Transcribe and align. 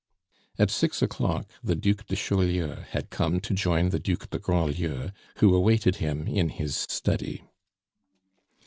At 0.57 0.71
six 0.71 1.03
o'clock 1.03 1.51
the 1.63 1.75
Duc 1.75 2.07
de 2.07 2.15
Chaulieu 2.15 2.75
had 2.89 3.11
come 3.11 3.39
to 3.41 3.53
join 3.53 3.89
the 3.89 3.99
Duc 3.99 4.31
de 4.31 4.39
Grandlieu, 4.39 5.11
who 5.35 5.53
awaited 5.53 5.97
him 5.97 6.25
in 6.27 6.49
his 6.49 6.75
study. 6.89 7.43